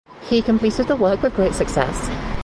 [0.27, 2.09] He completed the work with great success.